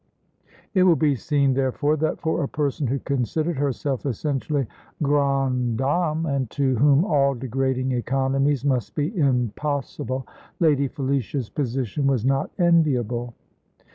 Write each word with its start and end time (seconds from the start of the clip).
It 0.73 0.81
will 0.81 0.95
be 0.95 1.13
seen 1.15 1.53
therefore 1.53 1.95
that 1.97 2.19
for 2.19 2.41
a 2.41 2.47
person 2.47 2.87
who 2.87 2.97
considered 2.97 3.57
herself 3.59 4.03
essentially 4.03 4.65
grande 5.03 5.77
dame, 5.77 6.25
and 6.25 6.49
to 6.49 6.75
whom 6.77 7.05
all 7.05 7.35
degrading 7.35 7.91
economies 7.91 8.65
must 8.65 8.95
be 8.95 9.15
impossible, 9.15 10.25
Lady 10.59 10.87
Felicia's 10.87 11.51
position 11.51 12.07
was 12.07 12.25
not 12.25 12.49
enviable. 12.57 13.35